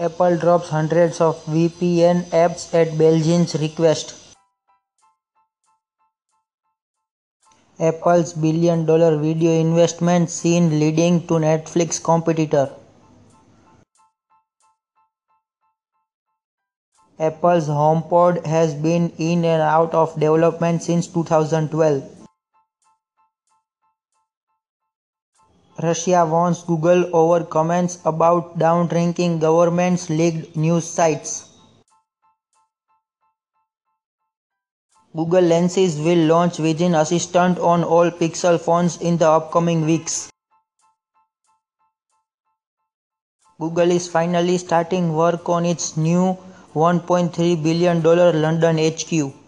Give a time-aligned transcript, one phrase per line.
[0.00, 4.14] Apple drops hundreds of VPN apps at Beijing's request.
[7.78, 12.70] Apple's billion dollar video investment seen leading to Netflix competitor.
[17.18, 22.19] Apple's HomePod has been in and out of development since 2012.
[25.82, 31.48] Russia warns Google over comments about downranking government's leaked news sites.
[35.16, 40.30] Google Lenses will launch Vision Assistant on all Pixel phones in the upcoming weeks.
[43.58, 46.38] Google is finally starting work on its new
[46.74, 49.39] $1.3 billion London HQ.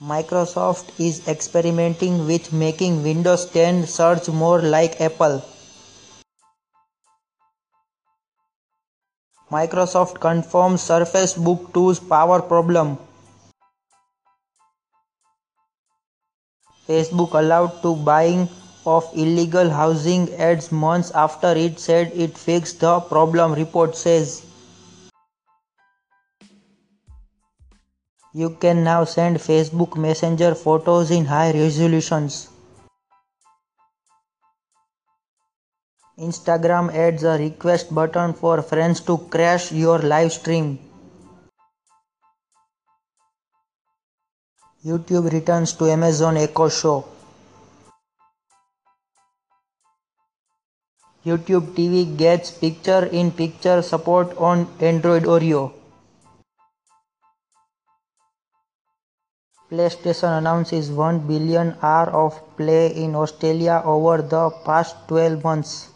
[0.00, 5.42] Microsoft is experimenting with making Windows 10 search more like Apple.
[9.50, 12.96] Microsoft confirms Surface Book 2's power problem.
[16.86, 18.48] Facebook allowed to buying
[18.86, 24.46] of illegal housing ads months after it said it fixed the problem report says.
[28.34, 32.50] You can now send Facebook Messenger photos in high resolutions.
[36.18, 40.78] Instagram adds a request button for friends to crash your live stream.
[44.84, 47.06] YouTube returns to Amazon Echo Show.
[51.24, 55.77] YouTube TV gets picture-in-picture support on Android Oreo.
[59.70, 65.90] PlayStation announces 1 billion hours of play in Australia over the past 12 months.